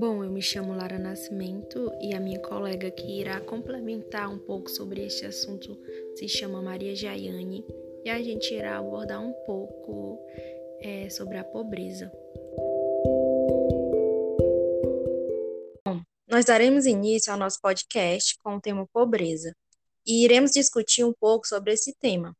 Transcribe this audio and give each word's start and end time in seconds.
Bom, 0.00 0.24
eu 0.24 0.30
me 0.30 0.40
chamo 0.40 0.72
Lara 0.72 0.98
Nascimento 0.98 1.92
e 2.00 2.14
a 2.14 2.20
minha 2.20 2.40
colega 2.40 2.90
que 2.90 3.20
irá 3.20 3.38
complementar 3.38 4.30
um 4.30 4.38
pouco 4.38 4.70
sobre 4.70 5.04
este 5.04 5.26
assunto 5.26 5.78
se 6.16 6.26
chama 6.26 6.62
Maria 6.62 6.96
Jaiane 6.96 7.62
e 8.02 8.08
a 8.08 8.18
gente 8.22 8.54
irá 8.54 8.78
abordar 8.78 9.20
um 9.20 9.34
pouco 9.44 10.18
é, 10.80 11.10
sobre 11.10 11.36
a 11.36 11.44
pobreza. 11.44 12.10
Bom, 15.84 16.00
nós 16.26 16.46
daremos 16.46 16.86
início 16.86 17.30
ao 17.30 17.38
nosso 17.38 17.60
podcast 17.60 18.38
com 18.38 18.56
o 18.56 18.60
tema 18.60 18.88
pobreza 18.94 19.54
e 20.06 20.24
iremos 20.24 20.52
discutir 20.52 21.04
um 21.04 21.12
pouco 21.12 21.46
sobre 21.46 21.74
esse 21.74 21.94
tema. 22.00 22.34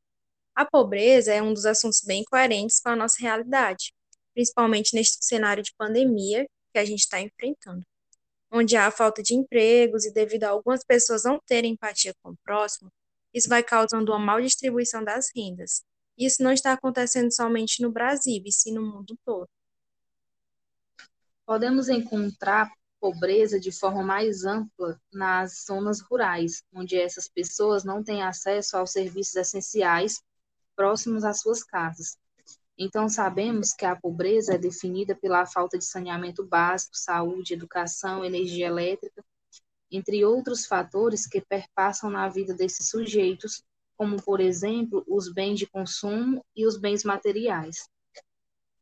A 0.57 0.65
pobreza 0.65 1.35
é 1.35 1.43
um 1.43 1.53
dos 1.53 1.67
assuntos 1.67 2.01
bem 2.07 2.25
coerentes 2.25 2.81
com 2.81 2.89
a 2.89 2.97
nossa 2.97 3.19
realidade, 3.21 3.93
principalmente 4.33 4.95
neste 4.95 5.23
cenário 5.23 5.63
de 5.63 5.75
pandemia 5.77 6.49
que 6.73 6.79
a 6.79 6.85
gente 6.85 7.01
está 7.01 7.21
enfrentando, 7.21 7.85
onde 8.51 8.77
há 8.77 8.91
falta 8.91 9.23
de 9.23 9.35
empregos 9.35 10.05
e 10.05 10.13
devido 10.13 10.45
a 10.45 10.51
algumas 10.51 10.85
pessoas 10.85 11.25
não 11.25 11.39
terem 11.47 11.73
empatia 11.73 12.15
com 12.23 12.31
o 12.31 12.37
próximo, 12.45 12.91
isso 13.33 13.49
vai 13.49 13.63
causando 13.63 14.13
uma 14.13 14.19
mal 14.19 14.41
distribuição 14.41 15.05
das 15.05 15.31
rendas. 15.35 15.83
Isso 16.19 16.43
não 16.43 16.53
está 16.53 16.73
acontecendo 16.73 17.33
somente 17.33 17.81
no 17.81 17.91
Brasil, 17.91 18.43
e 18.45 18.53
sim 18.53 18.75
no 18.75 18.83
mundo 18.83 19.17
todo. 19.25 19.49
Podemos 21.47 21.89
encontrar 21.89 22.71
pobreza 23.01 23.59
de 23.59 23.73
forma 23.73 24.03
mais 24.03 24.45
ampla 24.45 25.01
nas 25.13 25.65
zonas 25.67 26.01
rurais, 26.01 26.63
onde 26.73 26.97
essas 26.97 27.27
pessoas 27.29 27.83
não 27.83 28.05
têm 28.05 28.23
acesso 28.23 28.77
aos 28.77 28.93
serviços 28.93 29.35
essenciais 29.37 30.23
próximos 30.77 31.25
às 31.25 31.41
suas 31.41 31.65
casas, 31.65 32.19
então, 32.83 33.11
sabemos 33.11 33.75
que 33.75 33.85
a 33.85 33.95
pobreza 33.95 34.55
é 34.55 34.59
definida 34.59 35.15
pela 35.15 35.45
falta 35.45 35.77
de 35.77 35.85
saneamento 35.85 36.43
básico, 36.43 36.97
saúde, 36.97 37.53
educação, 37.53 38.25
energia 38.25 38.69
elétrica, 38.69 39.23
entre 39.91 40.25
outros 40.25 40.65
fatores 40.65 41.27
que 41.27 41.43
perpassam 41.43 42.09
na 42.09 42.27
vida 42.31 42.55
desses 42.55 42.89
sujeitos, 42.89 43.63
como, 43.99 44.17
por 44.23 44.41
exemplo, 44.41 45.05
os 45.07 45.31
bens 45.31 45.59
de 45.59 45.67
consumo 45.67 46.43
e 46.57 46.67
os 46.67 46.79
bens 46.79 47.05
materiais. 47.05 47.87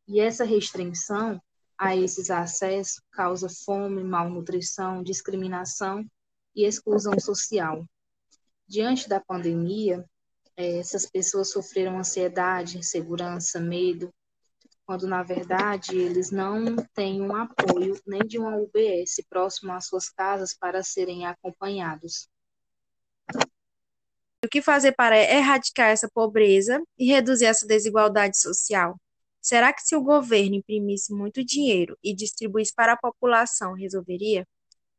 E 0.07 0.21
essa 0.21 0.45
restrição 0.45 1.41
a 1.77 1.93
esses 1.93 2.31
acessos 2.31 3.01
causa 3.11 3.49
fome, 3.49 4.01
malnutrição, 4.01 5.03
discriminação 5.03 6.09
e 6.55 6.63
exclusão 6.63 7.19
social. 7.19 7.85
Diante 8.65 9.09
da 9.09 9.19
pandemia, 9.19 10.05
essas 10.59 11.05
pessoas 11.05 11.51
sofreram 11.51 11.97
ansiedade, 11.97 12.77
insegurança, 12.77 13.61
medo, 13.61 14.13
quando 14.85 15.07
na 15.07 15.23
verdade 15.23 15.97
eles 15.97 16.31
não 16.31 16.75
têm 16.93 17.21
um 17.21 17.33
apoio 17.33 17.97
nem 18.05 18.19
de 18.21 18.37
uma 18.37 18.57
UBS 18.57 19.23
próximo 19.29 19.71
às 19.71 19.87
suas 19.87 20.09
casas 20.09 20.53
para 20.53 20.83
serem 20.83 21.25
acompanhados. 21.25 22.27
O 24.43 24.49
que 24.49 24.61
fazer 24.61 24.93
para 24.93 25.17
erradicar 25.17 25.89
essa 25.89 26.09
pobreza 26.09 26.81
e 26.97 27.05
reduzir 27.05 27.45
essa 27.45 27.65
desigualdade 27.65 28.37
social? 28.37 28.99
Será 29.41 29.71
que 29.71 29.81
se 29.81 29.95
o 29.95 30.03
governo 30.03 30.55
imprimisse 30.55 31.13
muito 31.13 31.43
dinheiro 31.43 31.97
e 32.03 32.13
distribuísse 32.13 32.73
para 32.73 32.93
a 32.93 32.97
população, 32.97 33.73
resolveria? 33.73 34.45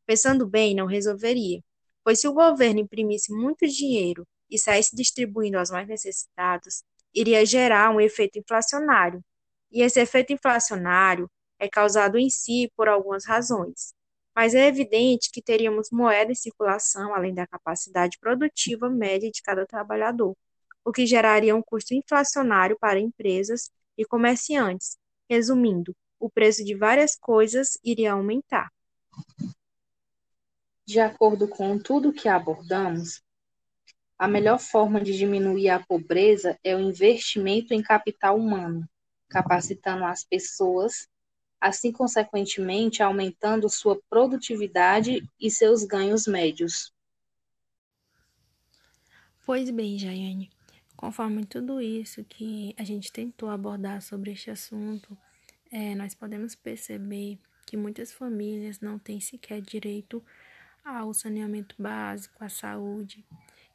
Pensando 0.07 0.47
bem, 0.47 0.75
não 0.75 0.87
resolveria. 0.87 1.61
Pois 2.03 2.21
se 2.21 2.29
o 2.29 2.33
governo 2.33 2.81
imprimisse 2.81 3.33
muito 3.33 3.67
dinheiro 3.67 4.27
e 4.51 4.59
saísse 4.59 4.95
distribuindo 4.95 5.59
aos 5.59 5.71
mais 5.71 5.87
necessitados, 5.87 6.83
iria 7.15 7.45
gerar 7.47 7.91
um 7.91 8.01
efeito 8.01 8.39
inflacionário. 8.39 9.23
E 9.71 9.83
esse 9.83 10.01
efeito 10.01 10.33
inflacionário 10.33 11.31
é 11.59 11.69
causado 11.69 12.19
em 12.19 12.29
si 12.29 12.71
por 12.77 12.89
algumas 12.89 13.25
razões. 13.25 13.95
Mas 14.35 14.55
é 14.55 14.67
evidente 14.67 15.31
que 15.31 15.43
teríamos 15.43 15.91
moeda 15.91 16.33
em 16.33 16.35
circulação 16.35 17.15
além 17.15 17.35
da 17.35 17.47
capacidade 17.47 18.19
produtiva 18.19 18.89
média 18.89 19.31
de 19.31 19.43
cada 19.43 19.67
trabalhador, 19.67 20.37
o 20.85 20.93
que 20.93 21.07
geraria 21.07 21.55
um 21.55 21.63
custo 21.63 21.95
inflacionário 21.95 22.77
para 22.81 22.99
empresas 22.99 23.71
e 23.97 24.05
comerciantes. 24.05 24.97
Resumindo, 25.29 25.95
o 26.19 26.31
preço 26.31 26.65
de 26.65 26.75
várias 26.75 27.17
coisas 27.17 27.79
iria 27.85 28.13
aumentar. 28.13 28.71
De 30.87 30.99
acordo 30.99 31.47
com 31.47 31.79
tudo 31.79 32.13
que 32.13 32.29
abordamos, 32.29 33.23
a 34.21 34.29
melhor 34.29 34.59
forma 34.59 35.01
de 35.01 35.17
diminuir 35.17 35.71
a 35.71 35.81
pobreza 35.81 36.59
é 36.63 36.77
o 36.77 36.79
investimento 36.79 37.73
em 37.73 37.83
capital 37.83 38.37
humano, 38.37 38.87
capacitando 39.31 40.05
as 40.05 40.23
pessoas, 40.23 41.09
assim, 41.59 41.91
consequentemente, 41.91 43.03
aumentando 43.03 43.67
sua 43.71 43.99
produtividade 44.11 45.27
e 45.41 45.51
seus 45.51 45.85
ganhos 45.85 46.27
médios. 46.27 46.93
Pois 49.47 49.71
bem, 49.71 49.99
Jaiane, 49.99 50.51
conforme 50.95 51.47
tudo 51.47 51.81
isso 51.81 52.23
que 52.23 52.75
a 52.77 52.85
gente 52.85 53.11
tentou 53.11 53.49
abordar 53.49 54.03
sobre 54.03 54.33
este 54.33 54.51
assunto, 54.51 55.17
é, 55.73 55.95
nós 55.95 56.15
podemos 56.15 56.55
perceber 56.55 57.39
que 57.65 57.75
muitas 57.75 58.13
famílias 58.13 58.81
não 58.81 58.99
têm 58.99 59.19
sequer 59.19 59.63
direito 59.63 60.23
ao 60.85 61.15
saneamento 61.15 61.75
básico, 61.79 62.45
à 62.45 62.51
saúde 62.51 63.25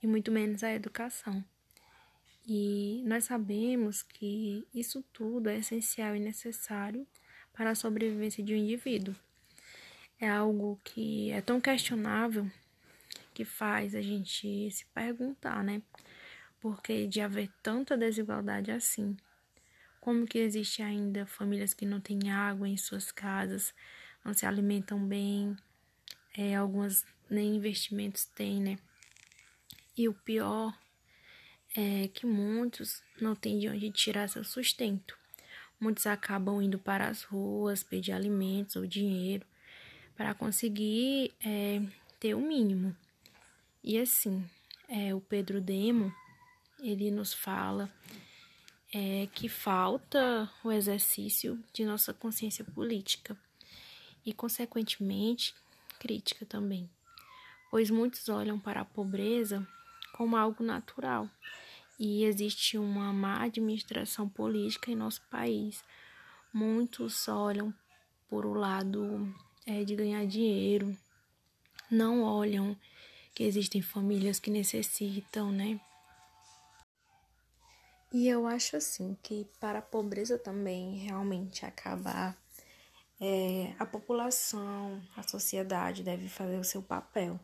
e 0.06 0.08
muito 0.08 0.32
menos 0.32 0.64
a 0.64 0.72
educação. 0.72 1.44
E 2.48 3.04
nós 3.06 3.26
sabemos 3.26 4.04
que 4.04 4.66
isso 4.74 5.04
tudo 5.12 5.50
é 5.50 5.58
essencial 5.58 6.16
e 6.16 6.20
necessário 6.20 7.06
para 7.52 7.72
a 7.72 7.76
sobrevivência 7.76 8.44
de 8.44 8.54
um 8.54 8.58
indivíduo. 8.58 9.16
É 10.20 10.30
algo 10.30 10.80
que 10.84 11.32
é 11.32 11.42
tão 11.42 11.60
questionável 11.60 12.50
que 13.34 13.44
faz 13.44 13.96
a 13.96 14.02
gente 14.02 14.70
se 14.72 14.86
perguntar, 14.94 15.64
né? 15.64 15.82
Porque 16.62 17.08
de 17.08 17.20
haver 17.20 17.50
tanta 17.64 17.98
desigualdade 17.98 18.72
assim, 18.72 19.18
como 20.00 20.26
que 20.26 20.38
existe 20.38 20.84
ainda 20.84 21.26
famílias 21.26 21.74
que 21.74 21.86
não 21.86 22.00
têm 22.00 22.30
água 22.30 22.70
em 22.70 22.78
suas 22.78 23.12
casas, 23.12 23.74
não 24.24 24.34
se 24.34 24.46
alimentam 24.46 25.04
bem, 25.06 25.58
é, 26.38 26.56
algumas 26.56 27.04
nem 27.30 27.56
investimentos 27.56 28.26
têm, 28.26 28.62
né? 28.62 28.78
E 29.98 30.10
o 30.10 30.14
pior 30.14 30.78
é 31.76 32.08
que 32.10 32.26
muitos 32.26 33.02
não 33.20 33.36
têm 33.36 33.60
de 33.60 33.70
onde 33.70 33.92
tirar 33.92 34.28
seu 34.28 34.44
sustento. 34.44 35.18
Muitos 35.80 36.06
acabam 36.08 36.62
indo 36.62 36.80
para 36.80 37.08
as 37.08 37.24
ruas 37.24 37.84
pedir 37.84 38.14
alimentos 38.14 38.76
ou 38.76 38.86
dinheiro 38.86 39.46
para 40.16 40.34
conseguir 40.34 41.34
é, 41.44 41.82
ter 42.20 42.34
o 42.34 42.40
mínimo. 42.40 42.96
E 43.84 44.00
assim, 44.00 44.44
é, 44.88 45.14
o 45.14 45.22
Pedro 45.22 45.60
Demo, 45.62 46.14
ele 46.80 47.12
nos 47.12 47.34
fala 47.34 47.90
é, 48.94 49.28
que 49.34 49.50
falta 49.50 50.50
o 50.64 50.72
exercício 50.72 51.62
de 51.74 51.84
nossa 51.84 52.14
consciência 52.14 52.64
política 52.64 53.38
e, 54.26 54.34
consequentemente, 54.34 55.54
crítica 56.00 56.46
também, 56.46 56.90
pois 57.70 57.90
muitos 57.90 58.30
olham 58.30 58.58
para 58.60 58.82
a 58.82 58.86
pobreza 58.86 59.68
como 60.16 60.38
algo 60.38 60.64
natural. 60.64 61.30
E 62.00 62.24
existe 62.24 62.78
uma 62.78 63.12
má 63.12 63.44
administração 63.44 64.30
política 64.30 64.90
em 64.90 64.96
nosso 64.96 65.22
país. 65.30 65.84
Muitos 66.54 67.28
olham 67.28 67.74
por 68.30 68.46
o 68.46 68.54
lado 68.54 69.34
é, 69.66 69.84
de 69.84 69.94
ganhar 69.94 70.26
dinheiro, 70.26 70.98
não 71.92 72.24
olham 72.24 72.78
que 73.34 73.44
existem 73.44 73.82
famílias 73.82 74.40
que 74.40 74.50
necessitam, 74.50 75.52
né? 75.52 75.80
E 78.14 78.30
eu 78.30 78.48
acho 78.48 78.78
assim 78.78 79.18
que 79.22 79.46
para 79.60 79.80
a 79.80 79.82
pobreza 79.82 80.40
também 80.40 80.96
realmente 81.00 81.66
acabar, 81.66 82.38
é, 83.20 83.74
a 83.78 83.86
população, 83.86 85.02
a 85.18 85.24
sociedade 85.24 86.04
deve 86.04 86.30
fazer 86.30 86.58
o 86.58 86.64
seu 86.64 86.82
papel, 86.82 87.38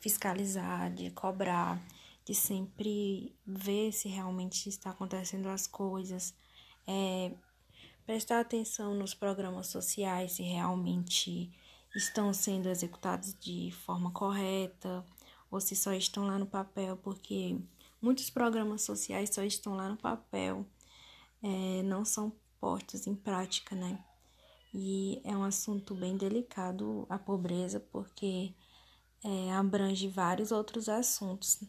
fiscalizar, 0.00 0.90
de 0.90 1.10
cobrar 1.10 1.78
de 2.26 2.34
sempre 2.34 3.32
ver 3.46 3.92
se 3.92 4.08
realmente 4.08 4.68
está 4.68 4.90
acontecendo 4.90 5.46
as 5.48 5.66
coisas, 5.68 6.34
é, 6.84 7.32
prestar 8.04 8.40
atenção 8.40 8.94
nos 8.94 9.14
programas 9.14 9.68
sociais, 9.68 10.32
se 10.32 10.42
realmente 10.42 11.50
estão 11.94 12.32
sendo 12.34 12.68
executados 12.68 13.32
de 13.40 13.70
forma 13.84 14.10
correta 14.10 15.06
ou 15.50 15.60
se 15.60 15.76
só 15.76 15.92
estão 15.92 16.26
lá 16.26 16.36
no 16.36 16.46
papel, 16.46 16.96
porque 16.96 17.56
muitos 18.02 18.28
programas 18.28 18.82
sociais 18.82 19.30
só 19.32 19.44
estão 19.44 19.76
lá 19.76 19.88
no 19.88 19.96
papel, 19.96 20.66
é, 21.40 21.82
não 21.84 22.04
são 22.04 22.32
postos 22.60 23.06
em 23.06 23.14
prática, 23.14 23.76
né? 23.76 24.04
E 24.74 25.20
é 25.24 25.36
um 25.36 25.44
assunto 25.44 25.94
bem 25.94 26.16
delicado 26.16 27.06
a 27.08 27.18
pobreza, 27.18 27.78
porque 27.78 28.52
é, 29.22 29.52
abrange 29.52 30.08
vários 30.08 30.50
outros 30.50 30.88
assuntos 30.88 31.60